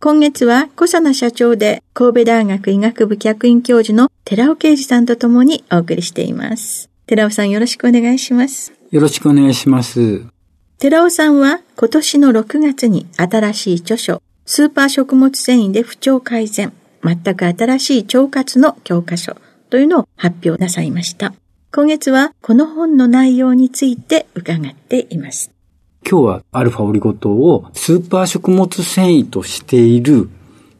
[0.00, 6.88] 今月は小佐奈社長で神戸大学医学部客員教授の寺尾啓二さんとともにお送りしています。
[7.06, 8.72] 寺尾さんよろしくお願いします。
[8.92, 10.22] よろしくお願いします。
[10.78, 19.36] 寺尾さんは今年の6月に新しい著書、スーパー食物繊維で不調改善、全く新しい腸活の教科書
[19.68, 21.34] というのを発表なさいました。
[21.74, 25.50] 今月はこの本の内容について伺っています。
[26.10, 30.30] 今日はアルファオリゴ糖をスーパー食物繊維としている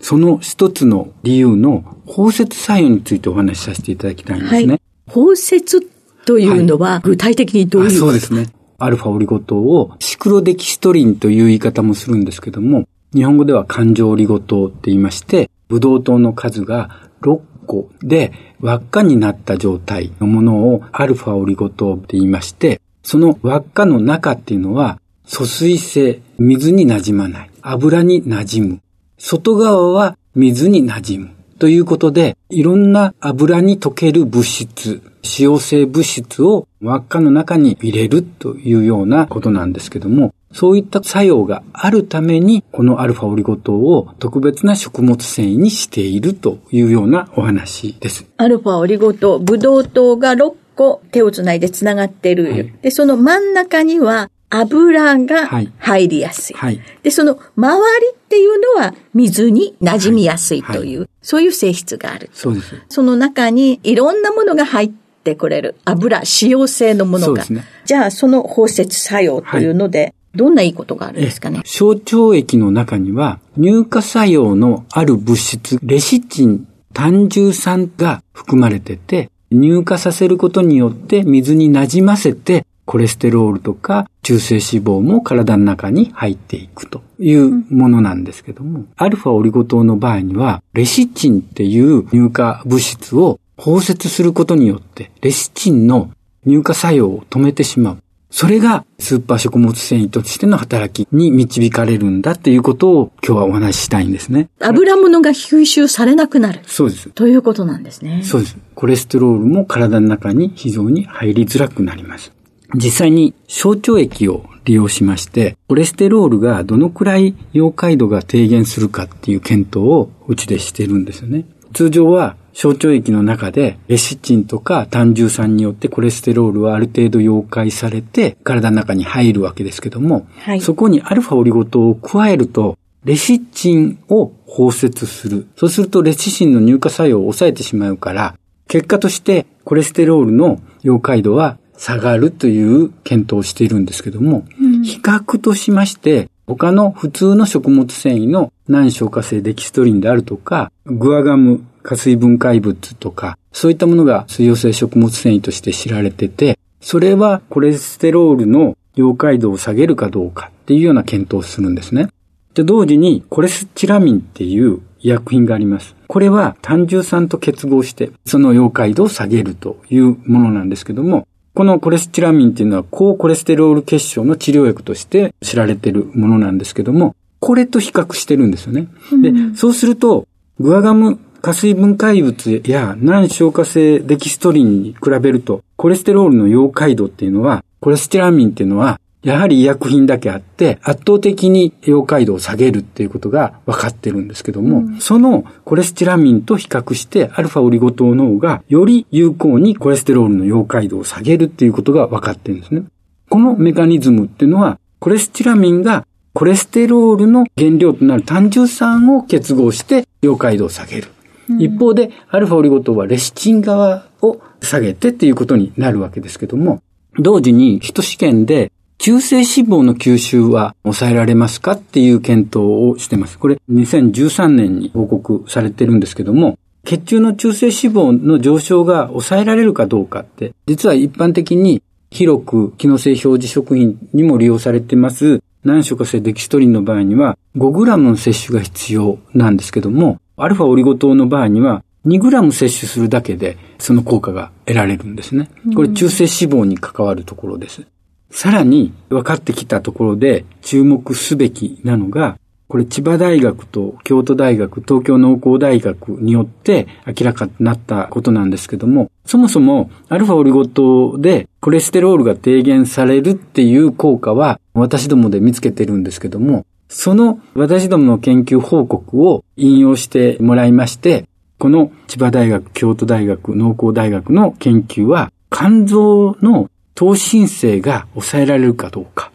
[0.01, 4.67] その一つの理由の包摂作用についてお話しさせていただきたいんですね。
[4.67, 5.87] はい、包摂
[6.25, 8.47] というのは具体的にどういう、はい、そうですね。
[8.79, 24.99] アルファオリゴ糖をシクロデキストリンという言い方もするんですけども、日本語では環状オリゴ糖って言いまして、ブドウ糖の数が6個で輪っかになった状態のものをアルファオリゴ糖って言いまして、その輪っかの中っていうのは
[25.31, 28.81] 疎水性、水に馴染まない、油に馴染む。
[29.19, 31.31] 外側は水に馴染む。
[31.59, 48.25] ということで、いろんな油に溶ける物質、使用性物質を輪っかの中に入れるというようなことなんですけども、そういった作用があるために、このアルファオリゴ糖を特別な食物繊維にしているというようなお話です。
[48.39, 52.51] アルファオリゴ糖、ブドウ糖が6個手をつないでつながっている。
[52.51, 55.49] はい、で、その真ん中には油が
[55.79, 56.57] 入りやすい。
[56.57, 62.31] はい、で、その周りっていうのは水に馴染みやすいという、はい、そういう性質がある。
[62.33, 62.75] そうです。
[62.89, 64.91] その中にいろんなものが入っ
[65.25, 65.77] てくれる。
[65.85, 67.45] 油、使用性のものが。
[67.47, 71.63] ね、じゃあ、その包摂作用というので、どんないいことがあるんですかね？
[71.65, 96.11] 小腸液の中には乳化作用のある物質、レシチン、単重酸が含まれてて、乳化させることによって水に馴染ませて、コレステロールとか中性脂肪も体の中に入っていくというものなんですけども、うん、アルファオリゴ糖の場合には、レシチンっていう乳化物質を包摂することによって、レシチンの
[96.47, 97.99] 乳化作用を止めてしまう。
[98.31, 104.49] それがスーパー食物繊維としての働きに導かれるんだっていうことを今日はお話ししたいんですね。
[104.61, 106.61] 油物が吸収されなくなる。
[106.67, 107.11] そうです。
[107.11, 108.23] ということなんですね。
[108.25, 108.57] そうです。
[108.75, 112.33] コレステロールも体の中に非常に入りづらくなります。
[112.75, 121.47] 実際に小腸液を利用しまして、コレステロールがどのくらい溶解度が低減するかっていう検討をうちでしてるんですよね。
[121.73, 135.47] 通常は小腸液の中でレシチンとか単重酸によってコレステロールはある程度溶解されて体の中に入るわけですけども、はい、そこにアルファオリゴ糖を加えるとレシチンを包摂する。
[135.57, 138.35] そうするとレシチンの乳化作用を抑えてしまうから、
[138.67, 162.09] 結果としてコレステロールの溶解度は下がるという検討をしているんですけども、うん、比較としまして、他の普通の食物繊維の難消化性デキストリンであるとか、グアガム、加水分解物とか、そういったものが水溶性食物繊維として知られてて、それはコレステロールの溶解度を下げるかどうかっていうような検討をするんですね。
[162.55, 165.95] で、同時にコレスチラミンっていう医薬品があります。
[166.09, 171.29] これは単重酸と結合して、その溶解度を下げるというものなんですけども、
[171.59, 178.87] このコレスチラミンっていうのは高コレステロール結晶の治療薬として知られているものなんですけども、これと比較してるんですよね。
[179.21, 180.29] で、そうすると、
[180.61, 202.85] グアガム加水分解物や難消化性デキストリンに比べると、コレステロールの溶解度っていうのは、コレステラミンっていうのは、やはり医薬品だけあって、圧倒的に溶解度を下げるっていうことが分かってるんですけども、うん、そのコレステラミンと比較して、アルファオリゴ糖の方がより有効にコレステロールの溶解度を下げるっていうことが分かってるんですね。
[203.29, 211.09] このメカニズムっていうのは、コレステラミンがコレステロールの原料となる単純酸を結合して溶解度を下げる。
[211.51, 216.81] うん、一方で、アルファオリゴ糖はレシチン側を下げてっていうことになるわけですけども、
[217.19, 223.39] 同時に、ヒト試験で中性脂肪の吸収は抑えられますかっていう検討をしてます。
[223.39, 245.51] これ2013年に報告されてるんですけども、血中の中性脂肪の上昇が抑えられるかどうかって、実は一般的に広く機能性表示食品にも利用されてます、難消化性デキストリンの場合には 5g の摂取が必要なんですけども、アルファオリゴ糖の場合には 2g 摂取するだけでその効果が得られるんですね。
[245.75, 247.87] これ中性脂肪に関わるところです。
[248.31, 252.39] さらに分かってきたところで注目すべきなのが、
[252.69, 271.27] これ千葉大学と京都大学、東京農工大学によって明らかになったことなんですけども、そもそもアルファオリゴ糖でコレステロールが低減されるっていう効果は私どもで見つけてるんですけども、その私どもの研究報告を引用してもらいまして、
[271.59, 279.31] この千葉大学、京都大学、農工大学の研究は肝臓の糖申請が抑えられるかどうか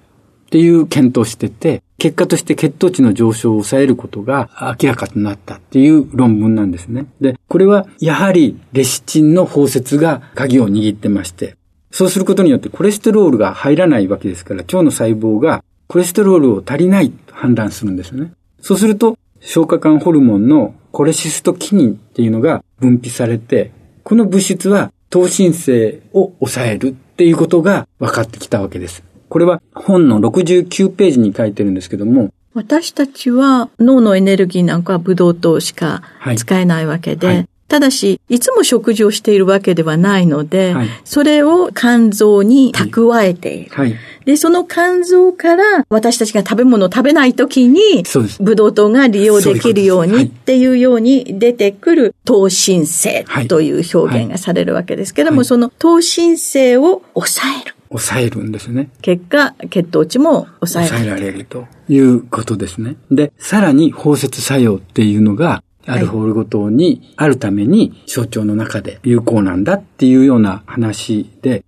[0.48, 7.06] っていう検討してて、結果として血糖値の上昇を抑えることが明らかとなったっていう論文なんですね。
[7.22, 11.56] で、これはやはりレシチンの包摂が鍵を握ってまして、
[11.90, 18.34] そうすることによってコレステロールが入らないわけですから、腸の細胞がコレステロールを足りないと判断するんですね。
[18.60, 23.72] そうすると、消化管ホルモンのコレシストキニンっていうのが分泌されて、
[24.04, 29.04] この物質は糖申請を抑えるっていうことが分かってきたわけです。
[29.30, 36.02] これは本の69ページに書いてるんですけども、私たちは脳のエネルギーなんかはブドウ糖しか
[36.36, 43.72] 使えないわけで、はいはいただし、いつも食事をしているわけではないので、はい、それを肝臓に蓄えている。
[43.74, 48.04] はい、で、その肝臓から私たちが食べ物を食べないときに、
[48.40, 57.76] ブドウ糖が利用できるようにっていうように出てくる糖申請という表現がされるわけですけども、その糖申請を抑える。
[57.90, 58.90] 抑えるんですね。
[59.02, 61.06] 結果、血糖値も抑えられる。
[61.06, 62.98] 抑えられるということですね。
[63.10, 71.64] で、さらに包摂作用っていうのが、アルフォールゴ糖にあるために小腸の中で有効なんだっていうような話で、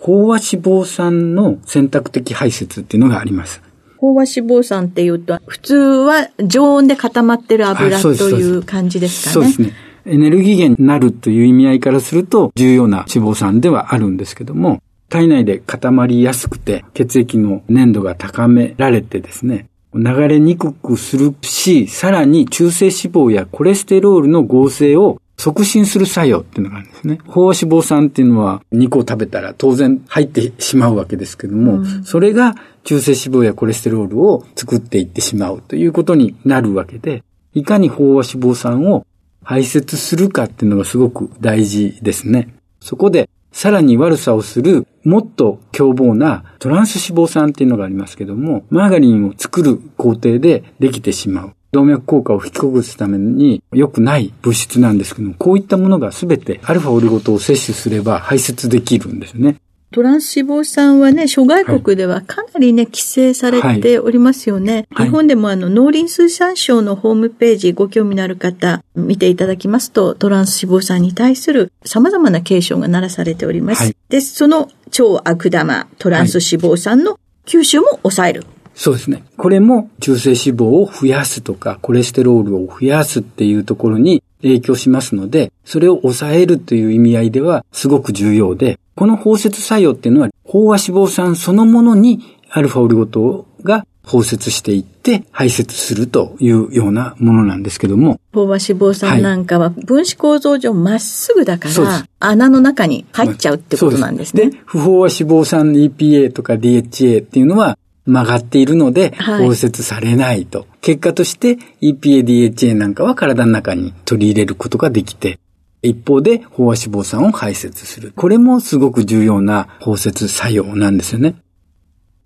[0.00, 3.62] 飽和脂肪酸の選択的排泄っていうのがあります。
[4.00, 9.34] 飽和脂肪酸っていうと、普通は常温で固まってる油という感じですかね。
[9.34, 9.72] そうですね。
[10.04, 19.66] エネルギー源になるという意味合いからすると重要な脂肪酸ではあるんですけども、体内で固まりやすくて血液の粘度が高められてですね、
[19.96, 27.18] 流れにくくするし、さらに中性脂肪やコレステロールの合成を促進する作用っていうのがあるんですね。
[27.26, 32.54] 飽和脂肪酸っていうのは肉を食べたら当然入ってしまうわけですけども、うん、それが
[32.84, 37.22] 中性脂肪やコレステロールを作っていってしまうということになるわけで、
[37.54, 39.06] いかに飽和脂肪酸を
[39.42, 42.54] 排泄するかっていうのがすごく大事ですね。
[42.80, 51.52] そこでさらに悪さをするもっと凶暴なトランス脂肪酸っていうのがありますけども、マーガリンを作る工程でできてしまう。
[51.72, 59.56] 動脈硬化を引き起こすために良くない物質なんですけども、こういったものが全てアルファオリゴ糖を摂取すれば排泄できるんですよね。
[59.96, 64.86] トランス脂肪酸はね、諸外国ではかなりね、規制されておりますよね。
[64.90, 73.84] はい、日本でもあの、農林水産省のホームページご興味のある方、見ていただきますと、トランス脂肪酸に対する様々な警鐘が鳴らされております。
[73.84, 78.44] はい、で、その超悪玉、トランス脂肪酸の吸収も抑える。
[78.74, 79.24] そうですね。
[79.38, 98.18] これも中性脂肪を増やすとか、コレステロールを増やすっていうところに影響しますので、それを抑えるという意味合いではすごく重要で、この包摂作用っていうのは、飽和脂肪酸そのものにアルファオリゴ糖が包摂していって排泄するというようなものなんですけども。
[98.32, 104.50] 飽和脂肪酸なんかは分子構造上まっすぐだから、穴の中に入っちゃうってことなんですね。
[104.50, 107.76] で不飽和脂肪酸 EPA とか DHA っていうのは
[108.06, 110.60] 曲がっているので包摂されないと。
[110.60, 115.38] はい、結果として EPA、DHA なんかは体の中に取り入れることができて、
[115.86, 118.12] 一方で飽和脂肪酸を排泄する。
[118.14, 121.36] これもすごく重要な包摂作用なんですよね。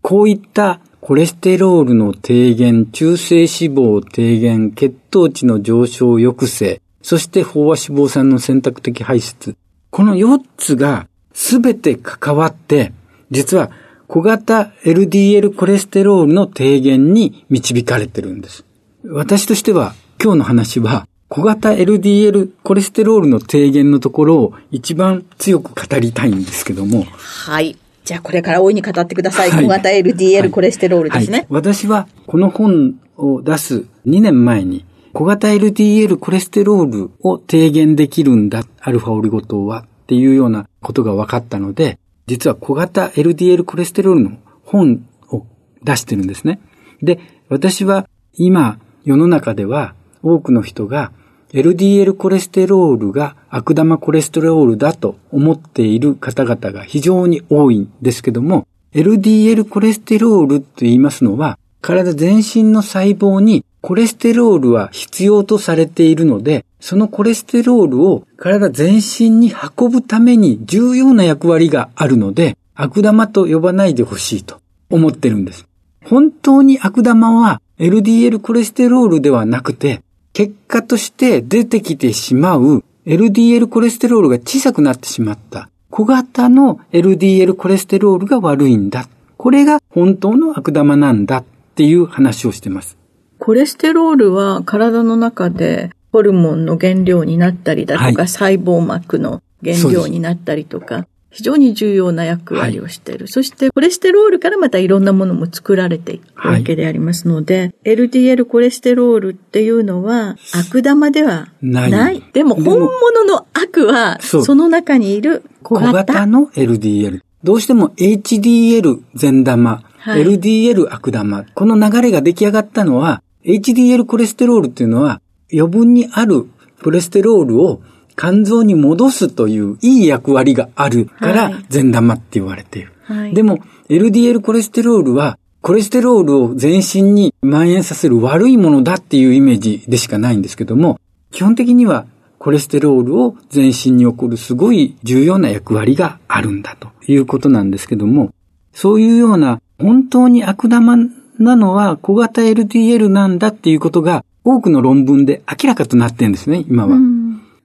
[0.02, 9.56] こういったコレステロールの低減、中性脂肪低減、血糖値の上昇抑制、そして飽和脂肪酸の選択的排出。
[9.90, 12.92] この4つがすべて関わって、
[13.30, 13.70] 実は
[14.08, 18.64] 小型 LDL コレステロールの低減に導かれてるんです。
[19.04, 27.04] 私としては今日の話は小型 LDL コレステロールの低減のところを一番強く語りたいんですけども。
[27.04, 27.76] はい。
[28.04, 29.52] じゃあこれから大いに語ってください。
[29.52, 45.46] はい、小型 LDL コレステロールですね、はいはい、私はこの本を出す2年前に小型 LDL コレステロールを低減できるんだ、アルファオリゴ糖はっていうようなことが分かったので、実は小型 LDL コレステロールの本を
[45.84, 46.58] 出してるんですね。
[47.02, 49.94] で、私は今世の中では
[50.24, 51.12] 多くの人が
[51.52, 75.66] LDL コレステロールが悪玉コレステロールだと思っている方々が非常に多いんですけども、LDL コレステロールと言いますのは、体全身の細胞にコレステロールは必要とされているので、そのコレステロールを体全身に運ぶために重要な役割があるので、悪玉と呼ばないでほしいと思ってるんです。
[76.04, 80.02] 本当に悪玉は LDL コレステロールではなくて、
[80.32, 89.08] 結果として出てきてしまう LDL コレステロールが小さくなってしまった小型の LDL コレステロールが悪いんだ。
[89.36, 91.44] これが本当の悪玉なんだっ
[91.74, 92.96] ていう話をしてます。
[93.38, 103.24] コレステロールは体の中でホルモンの原料になったりだとか、はい、細胞膜の原料になったりとか、非常に重要な役割をしている。
[103.24, 112.22] はい、そして、コレステロールからまたいろんなものも作られていくわけでありますので、はい、LDL コレステロールっていうのは悪玉ではない。
[112.32, 115.90] でも、本物の悪は、その中にいる小型。
[115.90, 117.20] 小型の LDL。
[117.42, 121.44] どうしても HDL 善玉、はい、LDL 悪玉。
[121.54, 125.20] この流れが出来上がったのは、HDL コレステロールっていうのは、
[125.52, 126.46] 余分にある
[126.82, 127.82] コレステロールを
[128.20, 132.92] 肝臓に戻すといういい役割があるから善玉って言われている。
[133.04, 141.00] はい、でも LDL コレステロールはコレステロールを全身に蔓延させる悪いものだっていうイメージでしかないんですけども、
[141.30, 142.06] 基本的には
[142.38, 148.34] コレステロールを全身に起こるすごい重要な役割があるんだということなんですけども、
[148.74, 150.96] そういうような本当に悪玉
[151.38, 156.96] なのは小型 LDL なんだっていうことが多くの論文で明らかとなってるんですね、今は。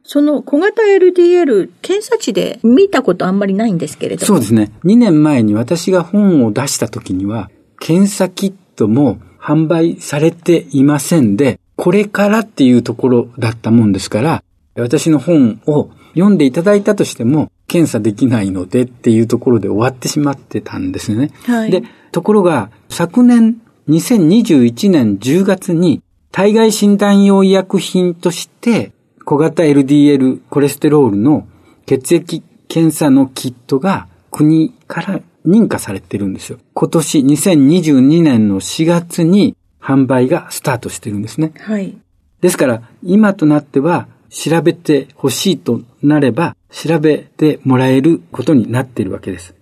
[0.07, 4.27] その小型 LDL、検査値で見たことあんまりないんですけれども。
[4.27, 4.71] そうですね。
[4.83, 14.43] 2年前に私が本を出した時には、検査キットも販売されていませんで、これからっていうところだったもんですから、
[14.75, 21.31] 私の本を読んでいただいたとしても、検査できないのでっていうところで終わってしまってたんですね。
[21.45, 21.81] はい、で、
[22.12, 23.59] ところが、昨年
[23.89, 28.91] 2021年10月に体外診断用医薬品として
[29.25, 31.48] 小型 LDL コレステロールの
[31.88, 36.60] 血液検査のキットが国から認可されてるんですよ。
[36.74, 41.53] 今年2022年の4月に販売がスタートしてるんですね。
[41.60, 41.98] はい。
[42.41, 49.55] ですから、今となっては調べてほしいとなれば、調べてもらえることになっているわけです。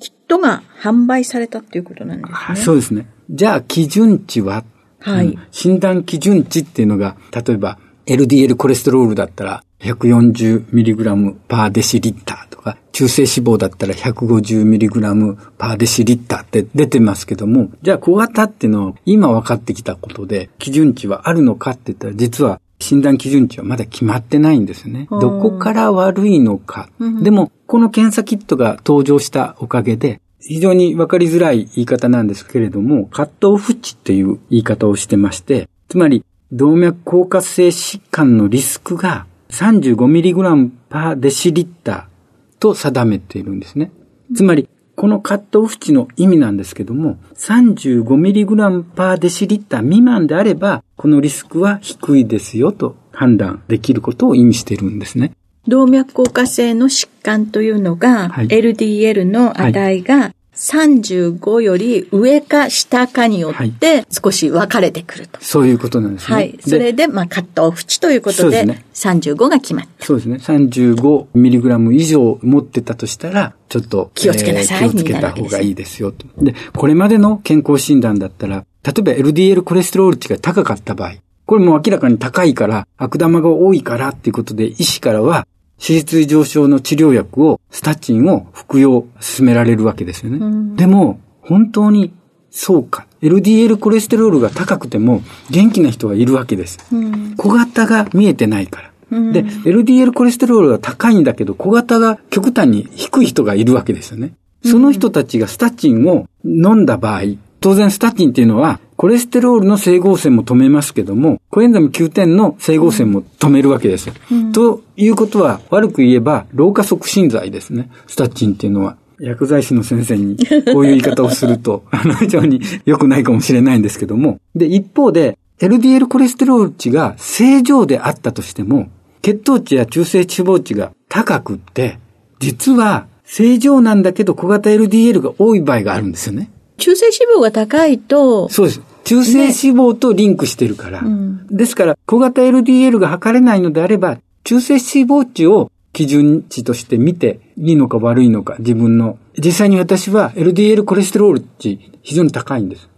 [0.00, 2.56] キットが販売されたっていうことなんですね。
[2.56, 3.06] そうですね。
[3.30, 4.64] じゃあ、基準値は？
[5.00, 25.06] はい、診断基準値っていうのが、例えば LDL コレステロールだったら 140mg パーデシリッターとか、中性脂肪だったら 150mg パーデシリッターって出てますけども、じゃあ小型っていうのは今分かってきたことで基準値はあるのかって言ったら実は診断基準値はまだ決まってないんですね。
[25.10, 26.88] どこから悪いのか。
[27.22, 43.90] でも、この検査キットが登場したおかげで、非常に分かりづらい言い方なんですけれども、カットオフ値という言い方をしてまして、つまり動脈硬化性疾患のリスクが 35mg パーデシリッターと定めているんですね。
[44.34, 55.32] つまり、このカットオフ値の意味なんですけども、35mg パーデシリッター未満であれば、このリスクは低いですよと判断できることを意味しているんですね。
[55.66, 65.40] 動脈硬化性の疾患というのが、はい、LDL の値が35より上か下かによって少し分かれてくると。
[65.40, 66.34] そういうことなんですね。
[66.34, 66.58] はい。
[66.60, 70.04] それで、まあ、カットオフ値ということで、ね、35が決まった。
[70.04, 70.36] そうですね。
[70.36, 76.26] 35mg 以上持ってたとしたら、ちょっと気をつけなさい、えー、気をつけた方がいいですよと。
[76.42, 81.12] で、これまでの健康診断だったら、例えば LDL コレステロール値が高かった場合、
[81.46, 85.46] これも明らかに高いから、悪玉が多いからっていうことで、医師からは、
[85.80, 90.38] 脂質異常症の治療薬を、スタチンを服用進められるわけですよね。
[90.38, 92.12] うん、でも、本当に
[92.50, 93.06] そうか。
[93.22, 96.78] LDL コレステロールが高くても元気な人がいるわけです。
[96.92, 99.32] うん、小型が見えてないから。
[99.32, 104.34] で、LDL コレステロールが高いんだけど、小型が極端に低い人がいるわけですよね。
[104.64, 107.22] その人たちがスタチンを飲んだ場合、
[107.60, 114.10] 当然スタチンっていうのは、コレステロールの整合線も止めますけども、コエンザム9点の整合線も止めるわけです。
[114.28, 117.90] うん、ということは、悪く言えば、老化促進剤ですね。
[118.08, 118.96] スタチンっていうのは。
[119.20, 124.40] 薬剤師の先生にこういう言い方をすると、 あの、非常に良くないかもしれないんですけども。
[124.56, 128.88] で、一方で、LDL コレステロール値が正常であったとしても、
[129.22, 132.00] 血糖値や中性脂肪値が高くって、
[132.40, 136.50] 実は正常なんだけど小型 LDL が多い場合があるんですよね。
[136.78, 138.48] 中性脂肪が高いと。
[138.48, 138.87] そうです。
[139.08, 141.00] 中性脂肪とリンクしてるから。
[141.00, 149.18] ねうん、ですから、小型 LDL が測れないのであれば、中性脂肪値を基準値として見て、いいのか悪いのか、自分の。
[149.38, 152.90] 実際に私は LDL コレステロール値非常に高いんです。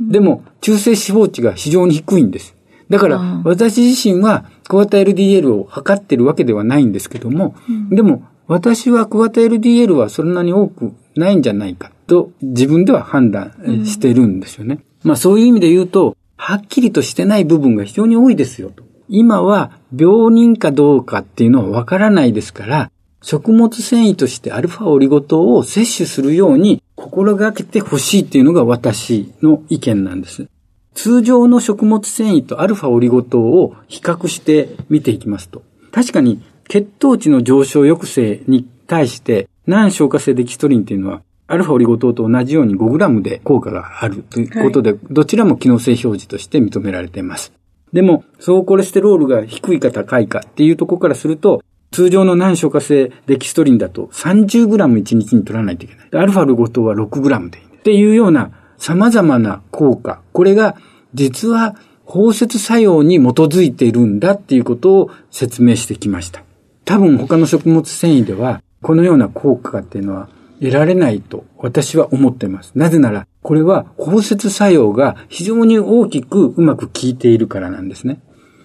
[0.00, 2.56] でも、中性脂肪値が非常に低いんです。
[2.88, 13.52] だから、私自身は小型 LDL を測ってるわけではないんですけども、うん、でも、私は小型 LDL はそんなに多くないんじゃないかと自分では判断
[13.84, 14.78] してるんですよね。
[15.02, 18.84] まあそういう意味で言うと、はっきりとしてない部分が非常に多いですよと。
[19.08, 22.90] 今は病人かどうかっていうのはわからないですから、
[23.22, 30.46] 食物繊維としてアルファオリゴ糖を摂取するように心がけてほしいっていうのが私の意見なんです。
[30.94, 35.62] 通常の食物繊維とアルファオリゴ糖を比較して見ていきますと、
[35.92, 47.54] 確かに血糖値の上昇抑制に対して、難消化性デキストリンっていうのは、アルファオリゴ糖と同じように 5g で効果があるということで、はい、どちらも機能性表示として認められています。
[47.90, 56.08] でも、総コレステロールが低いか高いかっていうところからすると、通常の難消化性デキストリンだと 30g 1日に取らないといけない。
[56.12, 57.64] アルファオリゴ糖は 6g でいい。
[57.64, 60.20] っていうような様々な効果。
[60.34, 60.76] これが
[61.14, 66.44] 実は包摂作用に基づいているんだっていうことを説明してきました。
[66.84, 70.28] 多分他の食物繊維では、このような効果っていうのは
[70.60, 72.72] 得られないと私は思っています。
[72.74, 78.20] なぜなら、これは包摂作用が非常に大きくうまく効いているからなんですね。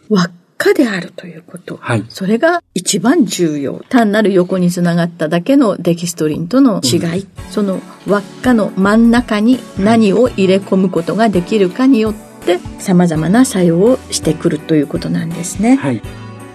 [0.09, 1.77] 輪っかであるということ。
[1.77, 2.05] はい。
[2.09, 3.83] それが一番重要。
[3.89, 7.19] 単なる横につながっただけのデキストリンとの違い。
[7.21, 12.13] うん、その輪っかの真ん中に何を入れ込むことができるかによっ
[12.45, 15.75] て様々な作用をしてくるということなんですね。
[15.75, 16.01] はい。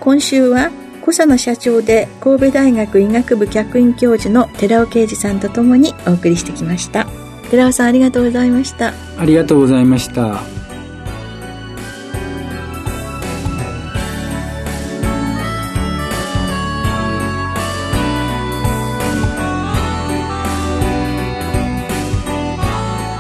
[0.00, 0.70] 今週は
[1.08, 7.06] 小佐野社長で神戸大学医学部客員教授の寺尾啓二さんとともにお送りしてきました。
[7.50, 8.92] 寺尾さんありがとうございました。
[9.16, 10.42] ありがとうございました。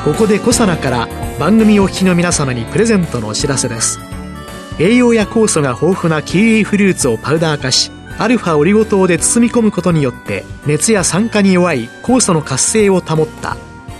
[0.04, 4.07] ここで小佐奈から番組お聞きの皆様にプレゼントのお知らせです
[4.78, 13.56] 栄養や酵素が豊富なキウイフルーツをパウダー化しアルファオリゴ糖で包み込むことによって熱や酸化に弱い酵素の活性を保った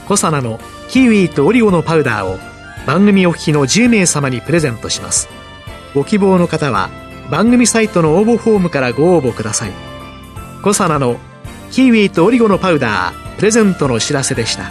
[0.07, 2.39] コサナのキウイとオリゴのパウダーを
[2.87, 5.29] 番組お聞きの10名様にプレゼントします。
[5.95, 6.89] ご希望の方は
[7.31, 9.73] 番組サイトの応募フォームからご応募ください。
[10.63, 11.19] コサナの
[11.71, 14.71] キウイとオリゴのパウダープレゼントのお知らせでした。